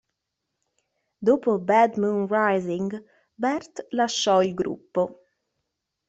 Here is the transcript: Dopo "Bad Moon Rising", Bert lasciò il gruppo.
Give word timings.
Dopo 1.25 1.59
"Bad 1.59 1.97
Moon 1.99 2.25
Rising", 2.27 3.03
Bert 3.35 3.85
lasciò 3.89 4.41
il 4.41 4.55
gruppo. 4.55 5.19